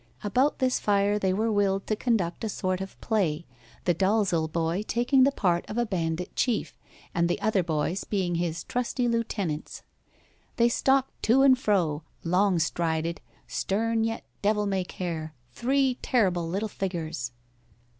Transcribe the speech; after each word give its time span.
About 0.23 0.57
this 0.57 0.79
fire 0.79 1.19
they 1.19 1.31
were 1.31 1.51
willed 1.51 1.85
to 1.85 1.95
conduct 1.95 2.43
a 2.43 2.49
sort 2.49 2.81
of 2.81 2.99
play, 3.01 3.45
the 3.85 3.93
Dalzel 3.93 4.47
boy 4.51 4.81
taking 4.87 5.21
the 5.25 5.31
part 5.31 5.63
of 5.69 5.77
a 5.77 5.85
bandit 5.85 6.35
chief, 6.35 6.75
and 7.13 7.29
the 7.29 7.39
other 7.39 7.61
boys 7.61 8.03
being 8.03 8.33
his 8.33 8.63
trusty 8.63 9.07
lieutenants. 9.07 9.83
They 10.55 10.69
stalked 10.69 11.21
to 11.25 11.43
and 11.43 11.55
fro, 11.55 12.01
long 12.23 12.57
strided, 12.57 13.21
stern 13.45 14.03
yet 14.03 14.23
devil 14.41 14.65
may 14.65 14.85
care, 14.85 15.35
three 15.51 15.99
terrible 16.01 16.49
little 16.49 16.67
figures. 16.67 17.31